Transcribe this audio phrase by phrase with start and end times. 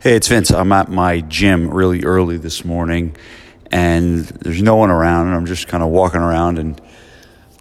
[0.00, 0.50] Hey, it's Vince.
[0.50, 3.16] I'm at my gym really early this morning,
[3.70, 6.78] and there's no one around, and I'm just kind of walking around and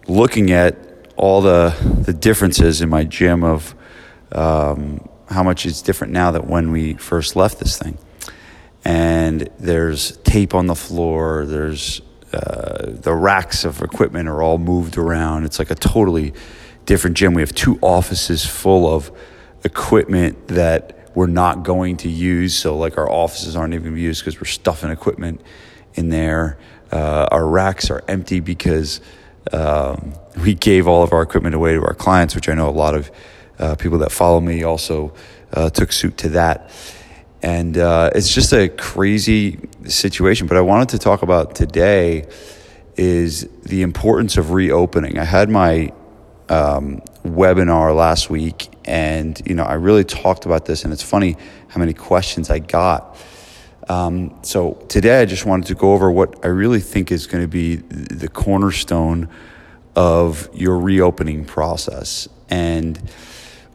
[0.08, 0.78] looking at
[1.16, 3.74] all the the differences in my gym of
[4.34, 7.98] um, how much it's different now than when we first left this thing.
[8.84, 11.46] And there's tape on the floor.
[11.46, 12.02] There's
[12.34, 15.46] uh, the racks of equipment are all moved around.
[15.46, 16.34] It's like a totally
[16.86, 17.36] different gym.
[17.36, 19.12] We have two offices full of
[19.64, 22.56] equipment that we're not going to use.
[22.56, 25.42] So, like, our offices aren't even used because we're stuffing equipment
[25.94, 26.58] in there.
[26.92, 29.02] Uh, our racks are empty because
[29.52, 32.72] um, we gave all of our equipment away to our clients, which I know a
[32.72, 33.12] lot of
[33.60, 35.14] uh, people that follow me also
[35.54, 36.72] uh, took suit to that.
[37.42, 40.48] And uh, it's just a crazy situation.
[40.48, 42.28] But I wanted to talk about today
[42.96, 45.18] is the importance of reopening.
[45.18, 45.92] I had my
[46.50, 51.38] um, webinar last week, and you know I really talked about this, and it's funny
[51.70, 53.18] how many questions I got.
[53.90, 57.44] Um, so today I just wanted to go over what I really think is going
[57.44, 59.28] to be the cornerstone
[59.96, 62.30] of your reopening process.
[62.50, 62.98] And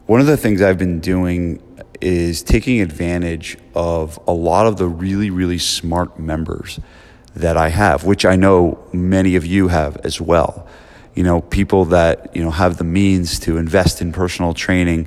[0.07, 1.61] one of the things I've been doing
[2.01, 6.79] is taking advantage of a lot of the really, really smart members
[7.35, 10.67] that I have, which I know many of you have as well
[11.19, 15.05] you know, people that, you know, have the means to invest in personal training,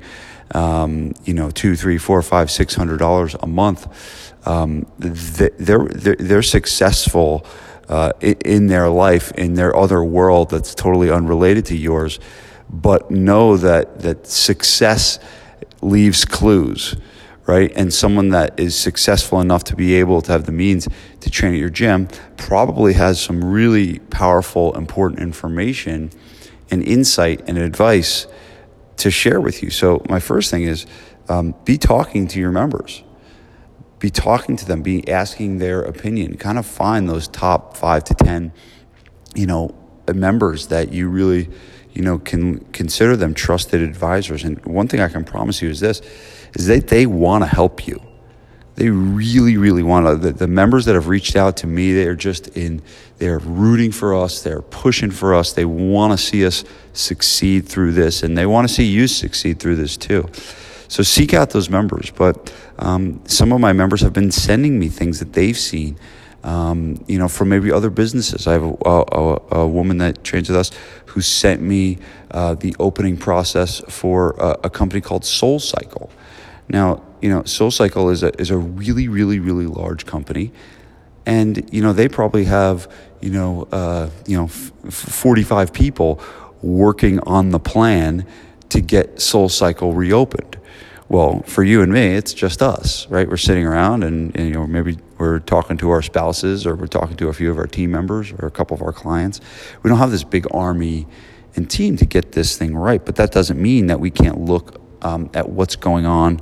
[0.55, 3.87] um, you know, two, three, four, five, six hundred dollars a month,
[4.47, 5.49] um, they're,
[5.89, 7.47] they're, they're successful
[7.89, 12.21] uh, in their life, in their other world that's totally unrelated to yours,
[12.69, 15.19] but know that, that success
[15.81, 16.95] leaves clues
[17.47, 17.73] right?
[17.75, 20.89] And someone that is successful enough to be able to have the means
[21.21, 26.11] to train at your gym probably has some really powerful, important information
[26.71, 28.27] and insight and advice
[28.99, 29.71] to share with you.
[29.71, 30.87] So, my first thing is
[31.29, 33.03] um, be talking to your members.
[33.99, 36.37] Be talking to them, be asking their opinion.
[36.37, 38.53] Kind of find those top five to 10,
[39.35, 39.75] you know,
[40.13, 41.49] members that you really,
[41.93, 44.43] you know, can consider them trusted advisors.
[44.43, 46.03] And one thing I can promise you is this
[46.55, 48.01] is that they want to help you.
[48.75, 50.17] They really, really want to.
[50.17, 52.83] The, the, members that have reached out to me, they're just in,
[53.19, 56.65] they're rooting for us, they're pushing for us, they want to see us
[56.95, 60.29] succeed through this, and they want to see you succeed through this too.
[60.89, 62.11] So seek out those members.
[62.11, 65.99] But um, some of my members have been sending me things that they've seen.
[66.45, 68.49] Um, you know, from maybe other businesses.
[68.49, 70.73] I have a, a, a, woman that trains with us
[71.07, 71.99] who sent me
[72.33, 76.11] uh, the opening process for a, a company called SoulCycle.
[76.73, 80.53] Now, you know, SoulCycle is a is a really, really, really large company,
[81.27, 82.91] and you know they probably have
[83.21, 86.19] you know uh, you know f- forty five people
[86.63, 88.27] working on the plan
[88.71, 90.59] to get SoulCycle reopened.
[91.11, 93.29] Well, for you and me, it's just us, right?
[93.29, 96.87] We're sitting around and, and, you know maybe we're talking to our spouses or we're
[96.87, 99.43] talking to a few of our team members or a couple of our clients.
[99.83, 101.07] We don't have this big army
[101.55, 104.82] and team to get this thing right, but that doesn't mean that we can't look
[105.03, 106.41] um, at what's going on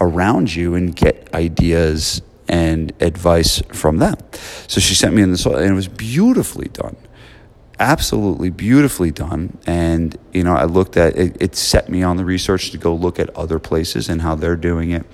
[0.00, 4.16] around you and get ideas and advice from them.
[4.68, 6.96] So she sent me in this, and it was beautifully done.
[7.78, 9.58] Absolutely beautifully done.
[9.66, 12.94] And, you know, I looked at it, it set me on the research to go
[12.94, 15.04] look at other places and how they're doing it.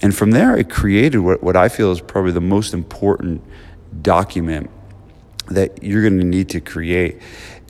[0.00, 3.42] And from there, it created what, what I feel is probably the most important
[4.00, 4.70] document
[5.48, 7.20] that you're going to need to create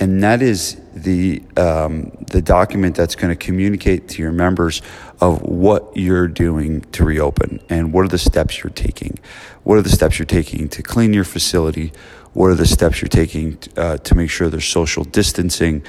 [0.00, 4.80] and that is the um, the document that's going to communicate to your members
[5.20, 9.18] of what you're doing to reopen and what are the steps you're taking.
[9.64, 11.92] What are the steps you're taking to clean your facility?
[12.32, 15.82] What are the steps you're taking uh, to make sure there's social distancing?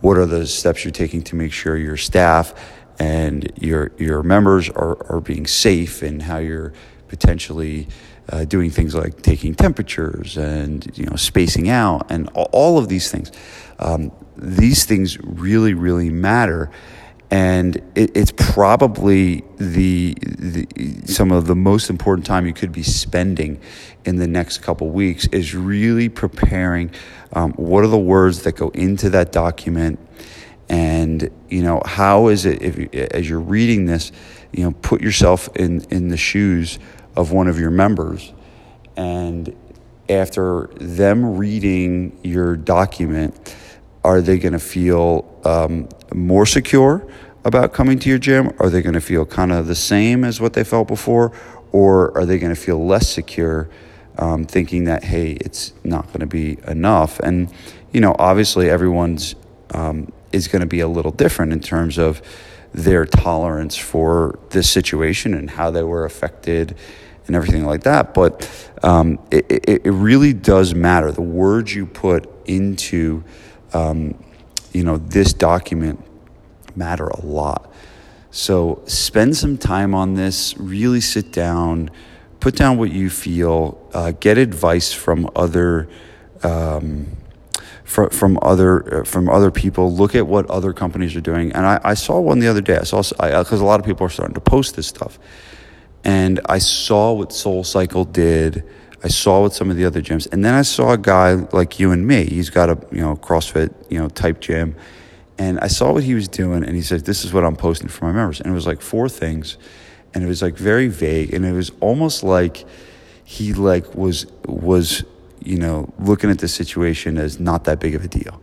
[0.00, 2.54] What are the steps you're taking to make sure your staff
[2.98, 6.72] and your your members are, are being safe and how you're
[7.08, 7.88] potentially
[8.28, 13.10] uh, doing things like taking temperatures and you know spacing out and all of these
[13.10, 13.30] things.
[13.78, 16.70] Um, these things really, really matter,
[17.30, 20.66] and it, it's probably the, the,
[21.06, 23.60] some of the most important time you could be spending
[24.04, 26.90] in the next couple weeks is really preparing.
[27.32, 29.98] Um, what are the words that go into that document?
[30.68, 34.10] and you know how is it if as you're reading this
[34.52, 36.78] you know put yourself in in the shoes
[37.16, 38.32] of one of your members.
[38.96, 39.54] And
[40.08, 43.54] after them reading your document,
[44.04, 47.06] are they going to feel um, more secure
[47.44, 48.52] about coming to your gym?
[48.58, 51.32] Are they going to feel kind of the same as what they felt before?
[51.72, 53.68] Or are they going to feel less secure,
[54.16, 57.18] um, thinking that, hey, it's not going to be enough?
[57.20, 57.52] And,
[57.92, 59.34] you know, obviously everyone's
[59.74, 62.22] um, is going to be a little different in terms of
[62.72, 66.76] their tolerance for this situation and how they were affected
[67.26, 68.14] and everything like that.
[68.14, 68.48] But
[68.82, 71.10] um, it, it, it, really does matter.
[71.10, 73.24] The words you put into,
[73.72, 74.22] um,
[74.72, 76.04] you know, this document
[76.76, 77.72] matter a lot.
[78.30, 80.56] So spend some time on this.
[80.58, 81.90] Really sit down,
[82.40, 85.88] put down what you feel, uh, get advice from other.
[86.42, 87.16] Um,
[87.86, 89.92] from, from other uh, from other people.
[89.92, 91.52] Look at what other companies are doing.
[91.52, 92.76] And I, I saw one the other day.
[92.76, 95.18] I saw because a lot of people are starting to post this stuff,
[96.06, 98.62] and I saw what SoulCycle did.
[99.02, 101.80] I saw what some of the other gyms, and then I saw a guy like
[101.80, 102.24] you and me.
[102.24, 104.76] He's got a you know CrossFit you know type gym,
[105.36, 107.88] and I saw what he was doing, and he said, "This is what I'm posting
[107.88, 109.58] for my members." And it was like four things,
[110.14, 112.64] and it was like very vague, and it was almost like
[113.24, 115.04] he like was was
[115.44, 118.40] you know looking at the situation as not that big of a deal,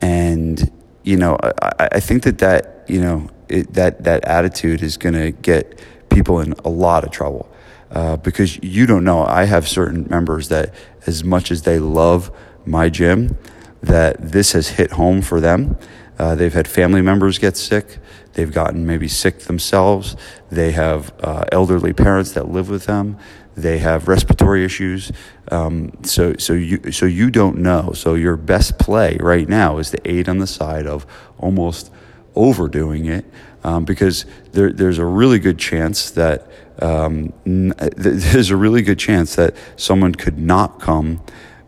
[0.00, 0.72] and
[1.04, 5.14] you know I, I think that that you know it, that that attitude is going
[5.14, 5.78] to get
[6.18, 7.48] people in a lot of trouble
[7.92, 9.24] uh, because you don't know.
[9.24, 10.74] I have certain members that,
[11.06, 12.30] as much as they love
[12.66, 13.38] my gym,
[13.82, 15.78] that this has hit home for them.
[16.18, 17.98] Uh, they've had family members get sick.
[18.32, 20.16] They've gotten maybe sick themselves.
[20.50, 23.16] They have uh, elderly parents that live with them.
[23.54, 25.12] They have respiratory issues.
[25.50, 27.92] Um, so, so you, so you don't know.
[27.92, 31.06] So your best play right now is to aid on the side of
[31.38, 31.92] almost
[32.38, 33.24] overdoing it
[33.64, 36.48] um, because there, there's a really good chance that
[36.80, 41.20] um, n- there's a really good chance that someone could not come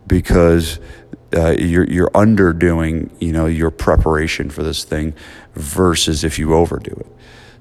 [0.06, 0.78] because
[1.36, 5.14] uh, you're you're underdoing you know your preparation for this thing
[5.54, 7.06] versus if you overdo it.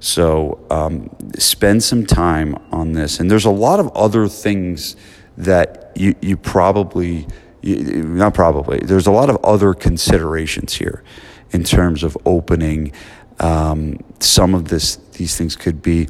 [0.00, 4.96] So um, spend some time on this, and there's a lot of other things
[5.36, 7.26] that you you probably
[7.62, 11.04] you, not probably there's a lot of other considerations here
[11.52, 12.92] in terms of opening
[13.38, 16.08] um, some of this, these things could be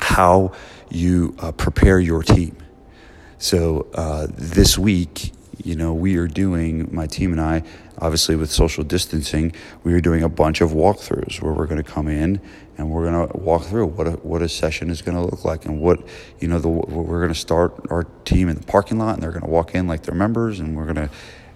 [0.00, 0.52] how
[0.90, 2.56] you uh, prepare your team.
[3.38, 5.32] So uh, this week,
[5.64, 7.62] you know, we are doing, my team and I,
[7.98, 9.54] obviously with social distancing,
[9.84, 12.40] we are doing a bunch of walkthroughs where we're going to come in
[12.76, 15.44] and we're going to walk through what a, what a session is going to look
[15.44, 16.00] like and what,
[16.40, 19.30] you know, the, we're going to start our team in the parking lot and they're
[19.30, 21.10] going to walk in like they're members and we're going to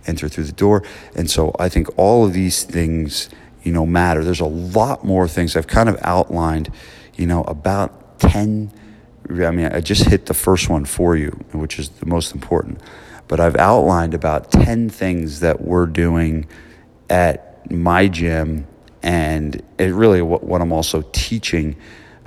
[0.07, 0.83] enter through the door.
[1.15, 3.29] And so I think all of these things
[3.67, 4.23] you know, matter.
[4.23, 6.71] There's a lot more things I've kind of outlined,
[7.17, 8.71] you know, about 10.
[9.29, 12.81] I mean, I just hit the first one for you, which is the most important.
[13.27, 16.47] But I've outlined about 10 things that we're doing
[17.11, 18.69] at my gym
[19.03, 21.77] and it really what, what I'm also teaching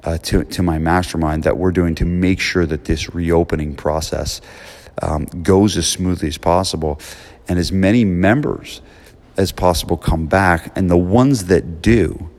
[0.04, 4.42] uh, to, to my mastermind that we're doing to make sure that this reopening process
[5.02, 7.00] um, goes as smoothly as possible
[7.50, 8.82] and as many members
[9.36, 10.72] as possible come back.
[10.78, 12.30] And the ones that do,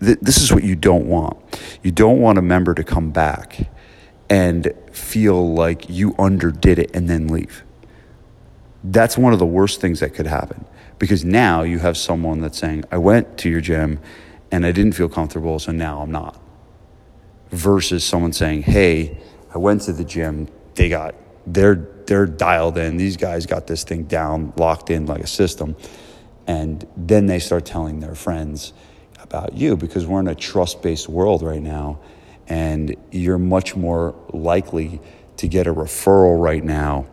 [0.00, 1.36] th- this is what you don't want.
[1.82, 3.68] You don't want a member to come back
[4.30, 7.64] and feel like you underdid it and then leave.
[8.84, 10.64] That's one of the worst things that could happen
[10.98, 13.98] because now you have someone that's saying, I went to your gym
[14.52, 16.40] and I didn't feel comfortable, so now I'm not.
[17.50, 19.18] Versus someone saying, Hey,
[19.54, 21.14] I went to the gym, they got,
[21.46, 22.96] they're, they're dialed in.
[22.96, 25.76] These guys got this thing down, locked in like a system
[26.46, 28.72] and then they start telling their friends
[29.20, 31.98] about you because we're in a trust based world right now.
[32.48, 35.00] And you're much more likely
[35.38, 37.06] to get a referral right now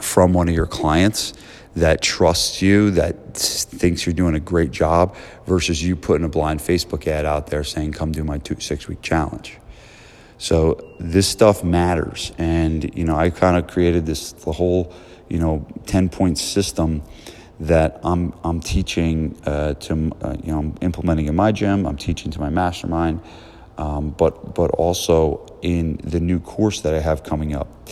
[0.00, 1.32] from one of your clients
[1.76, 5.16] that trusts you, that thinks you're doing a great job,
[5.46, 8.88] versus you putting a blind Facebook ad out there saying, come do my two, six
[8.88, 9.58] week challenge.
[10.42, 12.32] So this stuff matters.
[12.36, 14.92] And, you know, I kind of created this, the whole,
[15.28, 17.04] you know, 10 point system
[17.60, 21.96] that I'm, I'm teaching uh, to, uh, you know, I'm implementing in my gym, I'm
[21.96, 23.20] teaching to my mastermind,
[23.78, 27.88] um, but, but also in the new course that I have coming up.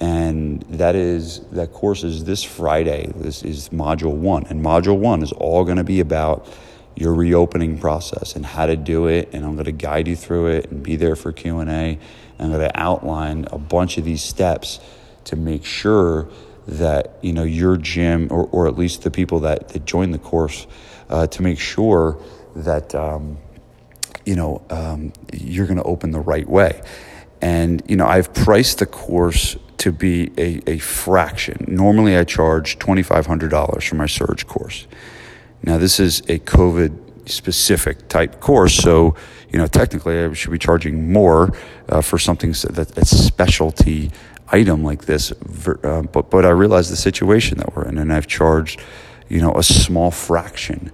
[0.00, 3.12] And that is, that course is this Friday.
[3.16, 4.46] This is module one.
[4.46, 6.48] And module one is all going to be about
[6.96, 9.30] your reopening process and how to do it.
[9.32, 11.62] And I'm going to guide you through it and be there for Q&A.
[11.62, 11.98] And
[12.38, 14.80] I'm going to outline a bunch of these steps
[15.24, 16.28] to make sure
[16.66, 20.18] that you know your gym or, or at least the people that, that join the
[20.18, 20.66] course
[21.08, 22.18] uh, to make sure
[22.54, 23.38] that um,
[24.24, 26.80] you know um, you're going to open the right way
[27.40, 32.78] and you know i've priced the course to be a, a fraction normally i charge
[32.78, 34.86] $2500 for my surge course
[35.62, 39.14] now this is a covid specific type course so
[39.50, 41.56] you know technically i should be charging more
[41.88, 44.10] uh, for something that's a specialty
[44.52, 45.32] item like this.
[45.32, 48.80] Uh, but but I realize the situation that we're in, and I've charged,
[49.28, 50.92] you know, a small fraction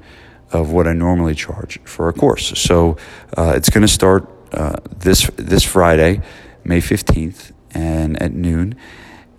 [0.53, 2.59] of what I normally charge for a course.
[2.59, 2.97] So
[3.37, 6.23] uh, it's going to start uh, this this Friday,
[6.65, 8.77] May fifteenth, and at noon.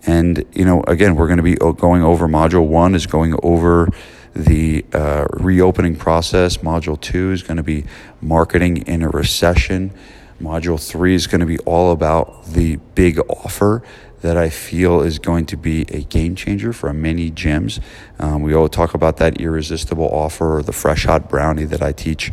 [0.06, 3.88] And you know, again, we're going to be going over module one is going over
[4.34, 6.58] the uh, reopening process.
[6.58, 7.84] Module two is going to be
[8.20, 9.92] marketing in a recession.
[10.40, 13.82] Module three is going to be all about the big offer
[14.22, 17.80] that I feel is going to be a game changer for many gyms.
[18.18, 21.92] Um, we all talk about that irresistible offer or the fresh hot brownie that I
[21.92, 22.32] teach.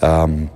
[0.00, 0.50] Um,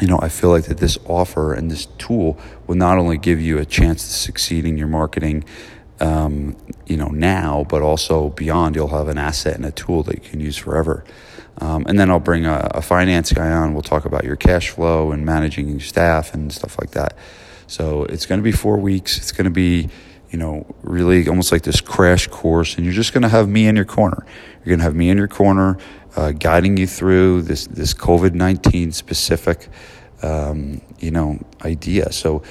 [0.00, 3.40] you know, I feel like that this offer and this tool will not only give
[3.40, 5.44] you a chance to succeed in your marketing,
[6.00, 8.76] um, you know, now, but also beyond.
[8.76, 11.04] You'll have an asset and a tool that you can use forever.
[11.58, 13.72] Um, and then I'll bring a, a, finance guy on.
[13.72, 17.16] We'll talk about your cash flow and managing your staff and stuff like that.
[17.66, 19.16] So it's going to be four weeks.
[19.16, 19.88] It's going to be,
[20.30, 23.66] you know, really almost like this crash course, and you're just going to have me
[23.66, 24.26] in your corner.
[24.58, 25.78] You're going to have me in your corner,
[26.14, 29.68] uh, guiding you through this this COVID nineteen specific,
[30.22, 32.12] um, you know, idea.
[32.12, 32.42] So.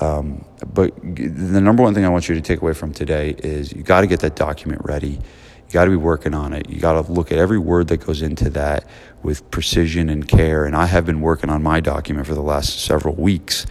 [0.00, 3.72] Um, but the number one thing I want you to take away from today is
[3.72, 5.10] you got to get that document ready.
[5.10, 6.68] You got to be working on it.
[6.68, 8.84] You got to look at every word that goes into that
[9.22, 10.64] with precision and care.
[10.64, 13.66] And I have been working on my document for the last several weeks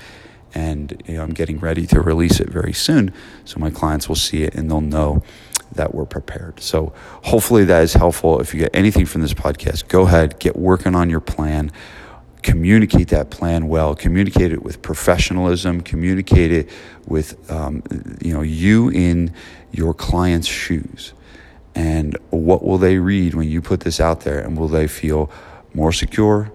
[0.53, 3.13] and you know, I'm getting ready to release it very soon.
[3.45, 5.23] So my clients will see it and they'll know
[5.73, 6.59] that we're prepared.
[6.61, 6.93] So
[7.23, 8.39] hopefully that is helpful.
[8.39, 11.71] If you get anything from this podcast, go ahead, get working on your plan.
[12.41, 13.95] Communicate that plan well.
[13.95, 15.81] Communicate it with professionalism.
[15.81, 16.69] Communicate it
[17.05, 17.83] with um,
[18.21, 19.33] you know you in
[19.71, 21.13] your client's shoes.
[21.75, 24.39] And what will they read when you put this out there?
[24.39, 25.31] And will they feel
[25.73, 26.51] more secure,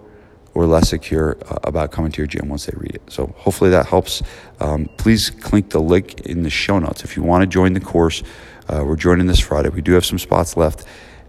[0.55, 3.03] or less secure uh, about coming to your gym once they read it.
[3.09, 4.23] So hopefully that helps.
[4.61, 7.81] Um, please click the link in the show notes if you want to join the
[7.81, 8.23] course.
[8.69, 9.69] Uh, we're joining this Friday.
[9.69, 10.85] We do have some spots left.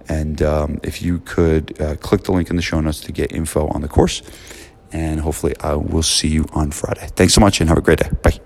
[0.07, 3.31] And um, if you could uh, click the link in the show notes to get
[3.31, 4.21] info on the course.
[4.91, 7.07] And hopefully I will see you on Friday.
[7.15, 8.09] Thanks so much and have a great day.
[8.21, 8.39] Bye.